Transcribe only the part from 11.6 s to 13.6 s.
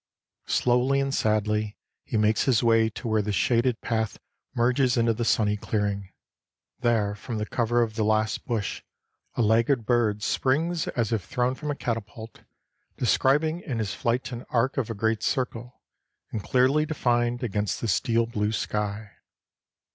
a catapult, describing